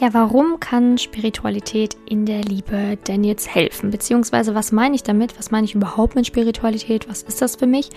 [0.00, 3.90] Ja, warum kann Spiritualität in der Liebe denn jetzt helfen?
[3.90, 5.36] Beziehungsweise, was meine ich damit?
[5.36, 7.08] Was meine ich überhaupt mit Spiritualität?
[7.08, 7.90] Was ist das für mich?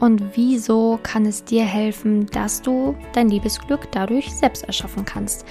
[0.00, 5.44] Und wieso kann es dir helfen, dass du dein Liebesglück dadurch selbst erschaffen kannst?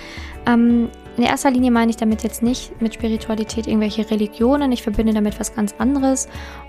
[0.48, 0.90] Ähm,
[1.22, 4.72] in erster Linie meine ich damit jetzt nicht mit Spiritualität irgendwelche Religionen.
[4.72, 6.28] Ich verbinde damit was ganz anderes.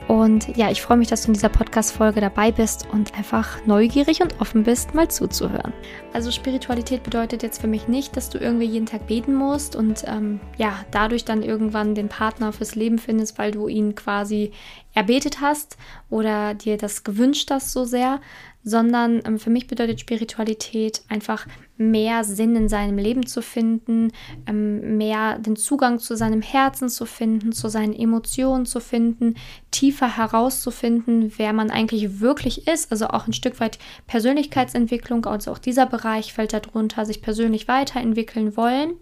[0.09, 4.21] Und ja, ich freue mich, dass du in dieser Podcast-Folge dabei bist und einfach neugierig
[4.21, 5.73] und offen bist, mal zuzuhören.
[6.13, 10.05] Also Spiritualität bedeutet jetzt für mich nicht, dass du irgendwie jeden Tag beten musst und
[10.07, 14.53] ähm, ja, dadurch dann irgendwann den Partner fürs Leben findest, weil du ihn quasi
[14.93, 15.79] erbetet hast
[16.11, 18.21] oder dir das gewünscht hast so sehr,
[18.65, 24.13] sondern ähm, für mich bedeutet Spiritualität einfach mehr Sinn in seinem Leben zu finden,
[24.47, 29.35] ähm, mehr den Zugang zu seinem Herzen zu finden, zu seinen Emotionen zu finden,
[29.71, 35.59] tiefer herauszufinden, wer man eigentlich wirklich ist, also auch ein Stück weit Persönlichkeitsentwicklung, also auch
[35.59, 38.95] dieser Bereich fällt darunter, sich persönlich weiterentwickeln wollen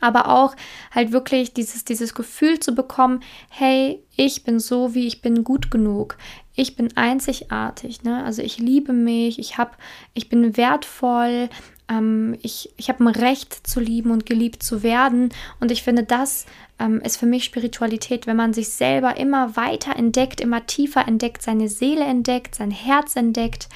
[0.00, 0.54] aber auch
[0.90, 5.70] halt wirklich dieses, dieses Gefühl zu bekommen, hey, ich bin so, wie ich bin, gut
[5.70, 6.16] genug.
[6.54, 8.24] Ich bin einzigartig, ne?
[8.24, 9.78] Also ich liebe mich, ich hab,
[10.14, 11.48] ich bin wertvoll,
[11.90, 15.30] ähm, ich, ich habe ein Recht zu lieben und geliebt zu werden.
[15.58, 16.46] Und ich finde, das
[16.78, 21.42] ähm, ist für mich Spiritualität, wenn man sich selber immer weiter entdeckt, immer tiefer entdeckt,
[21.42, 23.68] seine Seele entdeckt, sein Herz entdeckt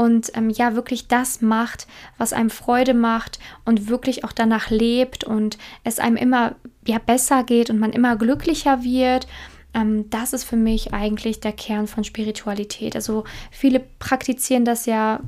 [0.00, 5.24] und ähm, ja wirklich das macht, was einem Freude macht und wirklich auch danach lebt
[5.24, 6.54] und es einem immer
[6.86, 9.26] ja besser geht und man immer glücklicher wird.
[9.74, 12.96] Ähm, das ist für mich eigentlich der Kern von Spiritualität.
[12.96, 15.20] Also viele praktizieren das ja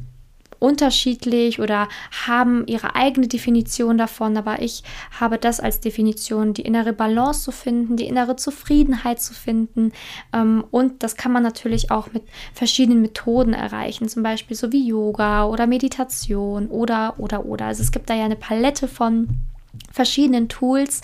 [0.62, 1.88] unterschiedlich oder
[2.26, 4.82] haben ihre eigene Definition davon, aber ich
[5.20, 9.92] habe das als Definition, die innere Balance zu finden, die innere Zufriedenheit zu finden
[10.32, 12.22] ähm, und das kann man natürlich auch mit
[12.54, 17.66] verschiedenen Methoden erreichen, zum Beispiel so wie Yoga oder Meditation oder oder oder.
[17.66, 19.28] Also es gibt da ja eine Palette von
[19.90, 21.00] verschiedenen Tools,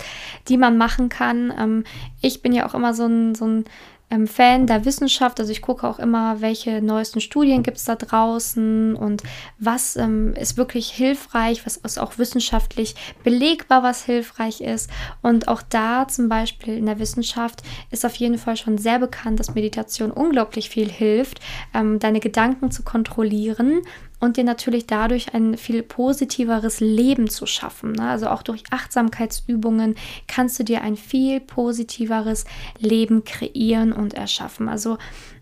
[0.47, 1.53] die man machen kann.
[1.57, 1.83] Ähm,
[2.21, 3.65] ich bin ja auch immer so ein, so ein
[4.11, 5.39] ähm, Fan der Wissenschaft.
[5.39, 9.23] Also ich gucke auch immer, welche neuesten Studien gibt es da draußen und
[9.57, 14.89] was ähm, ist wirklich hilfreich, was ist auch wissenschaftlich belegbar, was hilfreich ist.
[15.21, 17.61] Und auch da zum Beispiel in der Wissenschaft
[17.91, 21.39] ist auf jeden Fall schon sehr bekannt, dass Meditation unglaublich viel hilft,
[21.73, 23.81] ähm, deine Gedanken zu kontrollieren
[24.19, 27.93] und dir natürlich dadurch ein viel positiveres Leben zu schaffen.
[27.93, 28.09] Ne?
[28.09, 29.95] Also auch durch Achtsamkeitsübungen
[30.27, 32.45] kannst du dir ein viel positiveres
[32.79, 34.69] Leben kreieren und erschaffen.
[34.69, 34.97] Also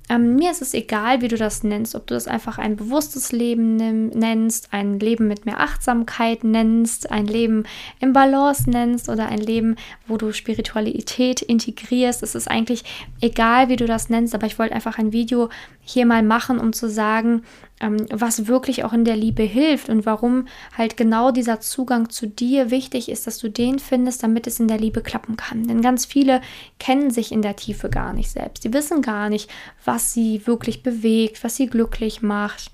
[0.09, 3.33] ähm, mir ist es egal, wie du das nennst, ob du das einfach ein bewusstes
[3.33, 3.75] Leben
[4.07, 7.65] nennst, ein Leben mit mehr Achtsamkeit nennst, ein Leben
[7.99, 9.75] im Balance nennst oder ein Leben,
[10.07, 12.23] wo du Spiritualität integrierst.
[12.23, 12.85] Es ist eigentlich
[13.19, 15.49] egal, wie du das nennst, aber ich wollte einfach ein Video
[15.81, 17.43] hier mal machen, um zu sagen,
[17.79, 22.71] was wirklich auch in der Liebe hilft und warum halt genau dieser Zugang zu dir
[22.71, 25.67] wichtig ist, dass du den findest, damit es in der Liebe klappen kann.
[25.67, 26.41] Denn ganz viele
[26.79, 28.63] kennen sich in der Tiefe gar nicht selbst.
[28.63, 29.49] Sie wissen gar nicht,
[29.85, 32.71] was sie wirklich bewegt, was sie glücklich macht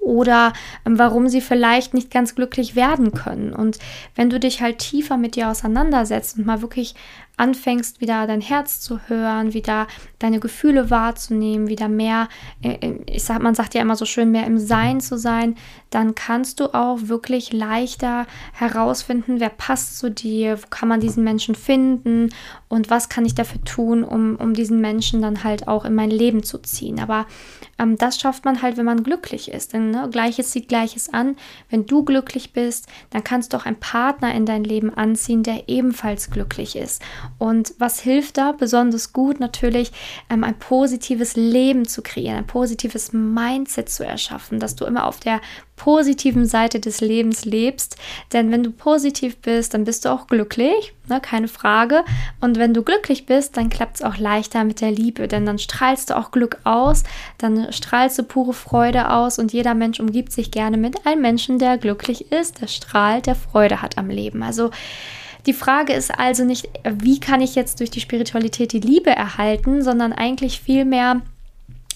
[0.00, 0.52] oder
[0.84, 3.52] ähm, warum sie vielleicht nicht ganz glücklich werden können.
[3.52, 3.78] Und
[4.14, 6.94] wenn du dich halt tiefer mit dir auseinandersetzt und mal wirklich
[7.36, 9.86] anfängst, wieder dein Herz zu hören, wieder
[10.18, 12.28] deine Gefühle wahrzunehmen, wieder mehr,
[12.62, 15.56] äh, ich sag, man sagt ja immer so schön, mehr im Sein zu sein,
[15.90, 21.24] dann kannst du auch wirklich leichter herausfinden, wer passt zu dir, wo kann man diesen
[21.24, 22.30] Menschen finden
[22.68, 26.10] und was kann ich dafür tun, um, um diesen Menschen dann halt auch in mein
[26.10, 26.98] Leben zu ziehen.
[27.00, 27.26] Aber
[27.78, 29.72] ähm, das schafft man halt, wenn man glücklich ist.
[29.72, 31.36] Denn ne, Gleiches sieht Gleiches an.
[31.70, 35.68] Wenn du glücklich bist, dann kannst du auch einen Partner in dein Leben anziehen, der
[35.68, 37.02] ebenfalls glücklich ist.
[37.38, 38.52] Und was hilft da?
[38.52, 39.92] Besonders gut natürlich,
[40.30, 45.20] ähm, ein positives Leben zu kreieren, ein positives Mindset zu erschaffen, dass du immer auf
[45.20, 45.40] der
[45.76, 47.96] positiven Seite des Lebens lebst.
[48.32, 52.04] Denn wenn du positiv bist, dann bist du auch glücklich, ne, keine Frage.
[52.40, 55.58] Und wenn du glücklich bist, dann klappt es auch leichter mit der Liebe, denn dann
[55.58, 57.04] strahlst du auch Glück aus,
[57.38, 61.58] dann strahlst du pure Freude aus und jeder Mensch umgibt sich gerne mit einem Menschen,
[61.58, 64.42] der glücklich ist, der strahlt, der Freude hat am Leben.
[64.42, 64.70] Also
[65.46, 69.82] die Frage ist also nicht, wie kann ich jetzt durch die Spiritualität die Liebe erhalten,
[69.82, 71.22] sondern eigentlich vielmehr,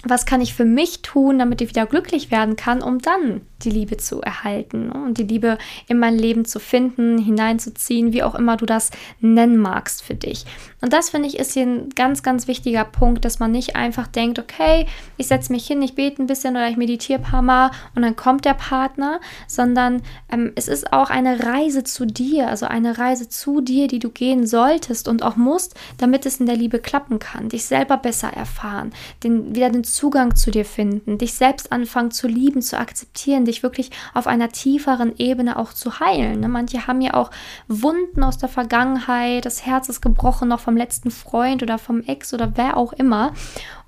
[0.02, 3.70] was kann ich für mich tun, damit ich wieder glücklich werden kann, um dann die
[3.70, 4.94] Liebe zu erhalten ne?
[4.94, 9.58] und die Liebe in mein Leben zu finden, hineinzuziehen, wie auch immer du das nennen
[9.58, 10.46] magst für dich.
[10.80, 14.06] Und das finde ich ist hier ein ganz, ganz wichtiger Punkt, dass man nicht einfach
[14.06, 14.86] denkt, okay,
[15.18, 18.02] ich setze mich hin, ich bete ein bisschen oder ich meditiere ein paar Mal und
[18.02, 22.96] dann kommt der Partner, sondern ähm, es ist auch eine Reise zu dir, also eine
[22.96, 26.78] Reise zu dir, die du gehen solltest und auch musst, damit es in der Liebe
[26.78, 28.92] klappen kann, dich selber besser erfahren,
[29.22, 33.62] den, wieder den Zugang zu dir finden, dich selbst anfangen zu lieben, zu akzeptieren, dich
[33.62, 36.40] wirklich auf einer tieferen Ebene auch zu heilen.
[36.40, 36.48] Ne?
[36.48, 37.30] Manche haben ja auch
[37.68, 42.34] Wunden aus der Vergangenheit, das Herz ist gebrochen noch vom letzten Freund oder vom Ex
[42.34, 43.32] oder wer auch immer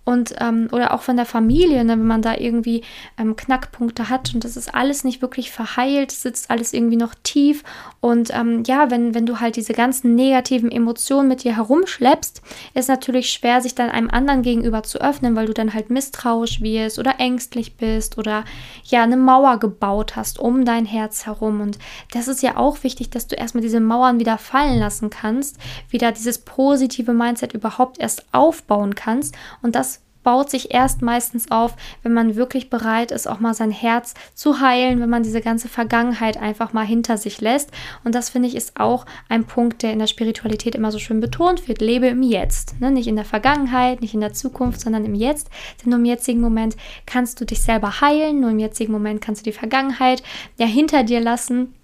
[0.04, 2.82] und ähm, oder auch von der Familie, ne, wenn man da irgendwie
[3.18, 7.62] ähm, Knackpunkte hat und das ist alles nicht wirklich verheilt, sitzt alles irgendwie noch tief
[8.00, 12.42] und ähm, ja, wenn, wenn du halt diese ganzen negativen Emotionen mit dir herumschleppst,
[12.74, 16.60] ist natürlich schwer, sich dann einem anderen gegenüber zu öffnen, weil du dann halt misstrauisch
[16.60, 18.44] wirst oder ängstlich bist oder
[18.84, 21.60] ja, eine Mauer gebaut hast um dein Herz herum.
[21.60, 21.78] Und
[22.12, 25.58] das ist ja auch wichtig, dass du erstmal diese Mauern wieder fallen lassen kannst,
[25.88, 31.74] wieder dieses positive Mindset überhaupt erst aufbauen kannst und das baut sich erst meistens auf,
[32.02, 35.68] wenn man wirklich bereit ist, auch mal sein Herz zu heilen, wenn man diese ganze
[35.68, 37.70] Vergangenheit einfach mal hinter sich lässt.
[38.04, 41.20] Und das finde ich ist auch ein Punkt, der in der Spiritualität immer so schön
[41.20, 41.80] betont wird.
[41.80, 42.80] Lebe im Jetzt.
[42.80, 42.90] Ne?
[42.90, 45.50] Nicht in der Vergangenheit, nicht in der Zukunft, sondern im Jetzt.
[45.82, 46.76] Denn nur im jetzigen Moment
[47.06, 50.22] kannst du dich selber heilen, nur im jetzigen Moment kannst du die Vergangenheit
[50.58, 51.74] ja hinter dir lassen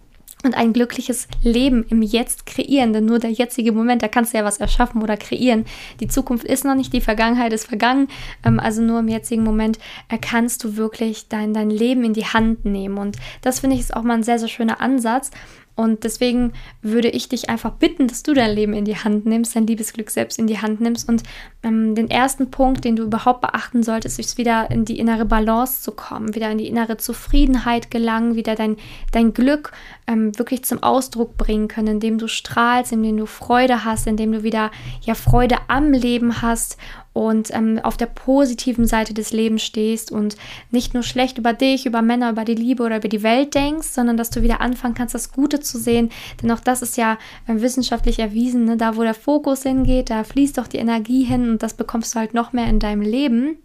[0.45, 2.93] und ein glückliches Leben im Jetzt kreieren.
[2.93, 5.65] Denn nur der jetzige Moment, da kannst du ja was erschaffen oder kreieren.
[6.01, 8.09] Die Zukunft ist noch nicht, die Vergangenheit ist vergangen.
[8.45, 12.27] Ähm, also nur im jetzigen Moment äh, kannst du wirklich dein, dein Leben in die
[12.27, 12.99] Hand nehmen.
[12.99, 15.31] Und das finde ich ist auch mal ein sehr, sehr schöner Ansatz.
[15.79, 19.55] Und deswegen würde ich dich einfach bitten, dass du dein Leben in die Hand nimmst,
[19.55, 21.09] dein Liebesglück selbst in die Hand nimmst.
[21.09, 21.23] Und
[21.63, 25.81] ähm, den ersten Punkt, den du überhaupt beachten solltest, ist wieder in die innere Balance
[25.83, 28.77] zu kommen, wieder in die innere Zufriedenheit gelangen, wieder dein,
[29.13, 29.71] dein Glück
[30.09, 34.43] ähm, wirklich zum Ausdruck bringen können, indem du strahlst, indem du Freude hast, indem du
[34.43, 34.73] wieder
[35.03, 36.77] ja Freude am Leben hast
[37.19, 40.37] und ähm, auf der positiven Seite des Lebens stehst und
[40.71, 43.89] nicht nur schlecht über dich, über Männer, über die Liebe oder über die Welt denkst,
[43.89, 46.11] sondern dass du wieder anfangen kannst, das Gute zu sehen.
[46.41, 47.19] Denn auch das ist ja
[47.49, 48.77] äh, wissenschaftlich erwiesen, ne?
[48.77, 52.21] da wo der Fokus hingeht, da fließt auch die Energie hin und das bekommst du
[52.21, 53.59] halt noch mehr in deinem Leben.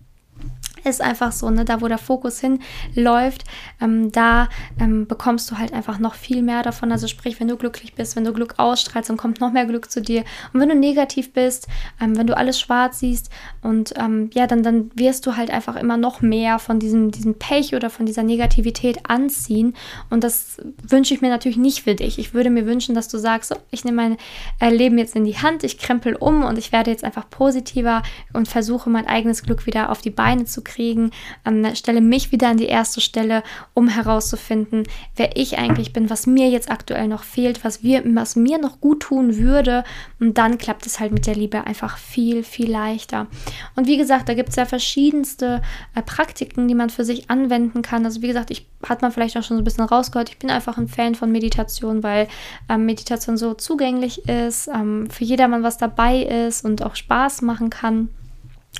[0.84, 1.64] Ist einfach so, ne?
[1.64, 3.46] Da, wo der Fokus hinläuft,
[3.80, 4.50] ähm, da
[4.80, 6.92] ähm, bekommst du halt einfach noch viel mehr davon.
[6.92, 9.90] Also sprich, wenn du glücklich bist, wenn du Glück ausstrahlst, dann kommt noch mehr Glück
[9.90, 10.26] zu dir.
[10.52, 11.68] Und wenn du negativ bist,
[12.02, 13.30] ähm, wenn du alles schwarz siehst
[13.62, 17.36] und ähm, ja, dann, dann wirst du halt einfach immer noch mehr von diesem, diesem
[17.36, 19.76] Pech oder von dieser Negativität anziehen.
[20.10, 22.20] Und das wünsche ich mir natürlich nicht für dich.
[22.20, 24.18] Ich würde mir wünschen, dass du sagst, so, ich nehme mein
[24.60, 28.02] äh, Leben jetzt in die Hand, ich krempel um und ich werde jetzt einfach positiver
[28.34, 31.12] und versuche mein eigenes Glück wieder auf die Beine zu kriegen kriegen,
[31.46, 33.44] ähm, stelle mich wieder an die erste Stelle,
[33.74, 34.84] um herauszufinden,
[35.16, 38.82] wer ich eigentlich bin, was mir jetzt aktuell noch fehlt, was, wir, was mir noch
[38.82, 39.84] gut tun würde.
[40.20, 43.28] Und dann klappt es halt mit der Liebe einfach viel, viel leichter.
[43.76, 45.62] Und wie gesagt, da gibt es ja verschiedenste
[45.96, 48.06] äh, Praktiken, die man für sich anwenden kann.
[48.06, 50.30] Also wie gesagt, ich hat man vielleicht auch schon so ein bisschen rausgehört.
[50.30, 52.28] Ich bin einfach ein Fan von Meditation, weil
[52.70, 57.70] ähm, Meditation so zugänglich ist, ähm, für jedermann was dabei ist und auch Spaß machen
[57.70, 58.10] kann.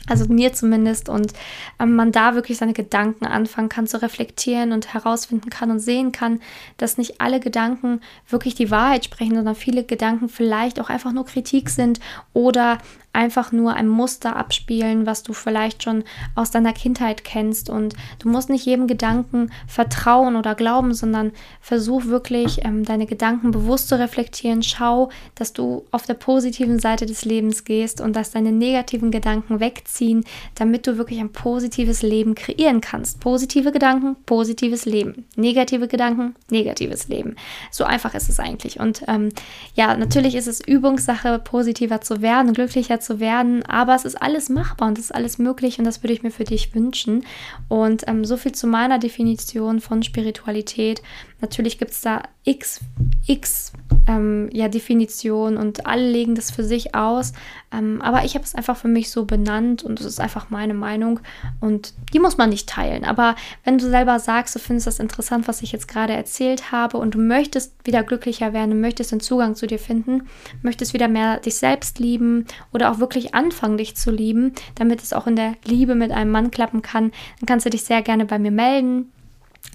[0.08, 1.08] Also mir zumindest.
[1.08, 1.34] Und
[1.80, 6.12] ähm, man da wirklich seine Gedanken anfangen kann zu reflektieren und herausfinden kann und sehen
[6.12, 6.42] kann,
[6.78, 11.26] dass nicht alle Gedanken wirklich die Wahrheit sprechen, sondern viele Gedanken vielleicht auch einfach nur
[11.26, 12.00] Kritik sind
[12.34, 12.80] oder
[13.14, 16.04] einfach nur ein Muster abspielen, was du vielleicht schon
[16.36, 17.70] aus deiner Kindheit kennst.
[17.70, 21.32] Und du musst nicht jedem Gedanken vertrauen oder glauben, sondern
[21.62, 24.64] versuch wirklich ähm, deine Gedanken bewusst zu reflektieren.
[24.64, 29.60] Schau, dass du auf der positiven Seite des Lebens gehst und dass deine negativen Gedanken
[29.60, 30.26] wegziehen,
[30.56, 33.20] damit du wirklich ein positives Leben kreieren kannst.
[33.20, 35.26] Positive Gedanken, positives Leben.
[35.36, 37.36] Negative Gedanken, negatives Leben.
[37.70, 38.80] So einfach ist es eigentlich.
[38.80, 39.30] Und ähm,
[39.76, 44.50] ja, natürlich ist es Übungssache, positiver zu werden, glücklicher zu werden, aber es ist alles
[44.50, 47.26] machbar und es ist alles möglich und das würde ich mir für dich wünschen.
[47.68, 51.02] Und ähm, so viel zu meiner Definition von Spiritualität.
[51.42, 52.80] Natürlich gibt es da x,
[53.28, 53.74] x
[54.08, 57.34] ähm, ja, Definitionen und alle legen das für sich aus.
[57.74, 60.74] Ähm, aber ich habe es einfach für mich so benannt und es ist einfach meine
[60.74, 61.20] Meinung
[61.60, 63.04] und die muss man nicht teilen.
[63.04, 66.98] Aber wenn du selber sagst, du findest das interessant, was ich jetzt gerade erzählt habe
[66.98, 70.28] und du möchtest wieder glücklicher werden, möchtest den Zugang zu dir finden,
[70.62, 75.14] möchtest wieder mehr dich selbst lieben oder auch wirklich anfangen, dich zu lieben, damit es
[75.14, 78.26] auch in der Liebe mit einem Mann klappen kann, dann kannst du dich sehr gerne
[78.26, 79.12] bei mir melden.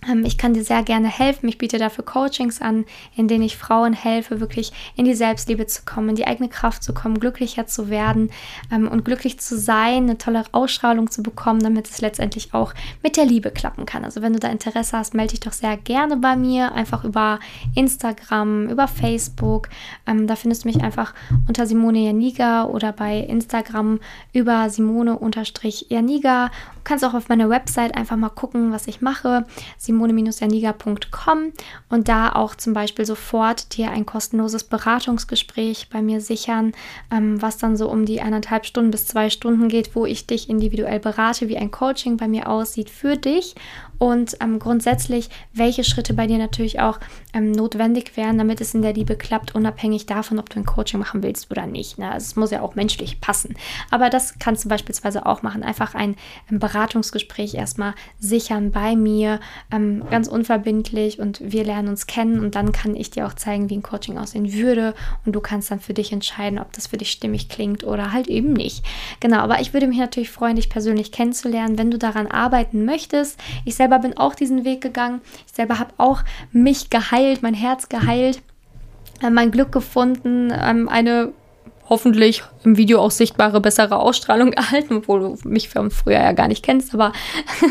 [0.09, 1.49] Ähm, ich kann dir sehr gerne helfen.
[1.49, 2.85] Ich biete dafür Coachings an,
[3.17, 6.83] in denen ich Frauen helfe, wirklich in die Selbstliebe zu kommen, in die eigene Kraft
[6.83, 8.31] zu kommen, glücklicher zu werden
[8.73, 13.17] ähm, und glücklich zu sein, eine tolle Ausstrahlung zu bekommen, damit es letztendlich auch mit
[13.17, 14.05] der Liebe klappen kann.
[14.05, 17.41] Also wenn du da Interesse hast, melde dich doch sehr gerne bei mir, einfach über
[17.75, 19.69] Instagram, über Facebook.
[20.07, 21.15] Ähm, da findest du mich einfach
[21.47, 24.01] unter Simone Janiga oder bei Instagram
[24.33, 26.47] über Simone-Janiga.
[26.47, 29.45] Du kannst auch auf meiner Website einfach mal gucken, was ich mache.
[29.79, 31.53] simone-janiga.com
[31.89, 36.73] und da auch zum Beispiel sofort dir ein kostenloses Beratungsgespräch bei mir sichern,
[37.11, 40.51] ähm, was dann so um die eineinhalb Stunden bis zwei Stunden geht, wo ich dich
[40.51, 43.55] individuell berate, wie ein Coaching bei mir aussieht für dich
[43.99, 47.01] und ähm, grundsätzlich, welche Schritte bei dir natürlich auch
[47.35, 51.01] ähm, notwendig wären, damit es in der Liebe klappt, unabhängig davon, ob du ein Coaching
[51.01, 51.99] machen willst oder nicht.
[51.99, 52.11] Ne?
[52.11, 53.57] Also es muss ja auch menschlich passen.
[53.91, 55.65] Aber das kannst du beispielsweise auch machen.
[55.65, 56.15] Einfach ein,
[56.49, 59.41] ein Beratungsgespräch erstmal sichern bei mir,
[59.73, 63.69] ähm, ganz unverbindlich und wir lernen uns kennen und dann kann ich dir auch zeigen,
[63.69, 64.95] wie ein Coaching aussehen würde
[65.27, 68.29] und du kannst dann für dich entscheiden, ob das für dich stimmig klingt oder halt
[68.29, 68.85] eben nicht.
[69.19, 73.41] Genau, aber ich würde mich natürlich freuen, dich persönlich kennenzulernen, wenn du daran arbeiten möchtest.
[73.65, 75.23] Ich selbst selber bin auch diesen Weg gegangen.
[75.47, 78.43] Ich selber habe auch mich geheilt, mein Herz geheilt,
[79.23, 81.33] äh, mein Glück gefunden, ähm, eine
[81.89, 86.49] hoffentlich im Video auch sichtbare, bessere Ausstrahlung erhalten, obwohl du mich von früher ja gar
[86.49, 87.13] nicht kennst, aber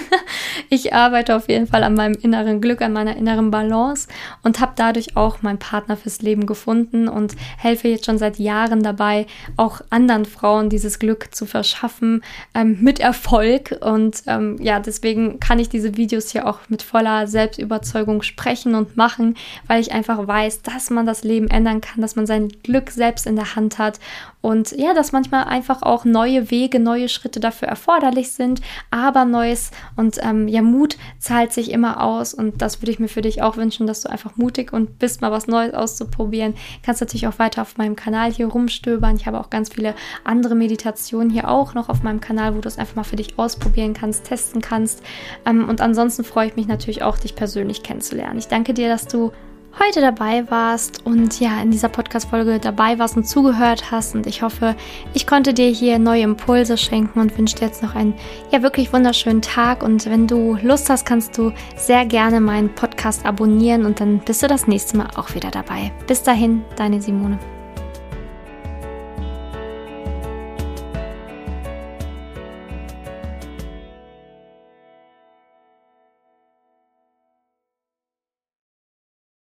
[0.69, 4.07] ich arbeite auf jeden Fall an meinem inneren Glück, an meiner inneren Balance
[4.43, 8.83] und habe dadurch auch meinen Partner fürs Leben gefunden und helfe jetzt schon seit Jahren
[8.83, 13.77] dabei, auch anderen Frauen dieses Glück zu verschaffen, ähm, mit Erfolg.
[13.81, 18.97] Und ähm, ja, deswegen kann ich diese Videos hier auch mit voller Selbstüberzeugung sprechen und
[18.97, 19.36] machen,
[19.67, 23.27] weil ich einfach weiß, dass man das Leben ändern kann, dass man sein Glück selbst
[23.27, 24.00] in der Hand hat
[24.42, 28.62] und ja, dass manchmal einfach auch neue Wege, neue Schritte dafür erforderlich sind,
[28.92, 33.08] aber Neues und ähm, ja, Mut zahlt sich immer aus und das würde ich mir
[33.08, 36.54] für dich auch wünschen, dass du einfach mutig und bist, mal was Neues auszuprobieren.
[36.84, 39.16] Kannst natürlich auch weiter auf meinem Kanal hier rumstöbern.
[39.16, 42.68] Ich habe auch ganz viele andere Meditationen hier auch noch auf meinem Kanal, wo du
[42.68, 45.04] es einfach mal für dich ausprobieren kannst, testen kannst.
[45.46, 48.40] Ähm, und ansonsten freue ich mich natürlich auch, dich persönlich kennenzulernen.
[48.40, 49.32] Ich danke dir, dass du
[49.79, 54.15] heute dabei warst und ja, in dieser Podcast-Folge dabei warst und zugehört hast.
[54.15, 54.75] Und ich hoffe,
[55.13, 58.13] ich konnte dir hier neue Impulse schenken und wünsche dir jetzt noch einen
[58.51, 59.84] ja wirklich wunderschönen Tag.
[59.84, 64.43] Und wenn du Lust hast, kannst du sehr gerne meinen Podcast abonnieren und dann bist
[64.43, 65.91] du das nächste Mal auch wieder dabei.
[66.07, 67.39] Bis dahin, deine Simone.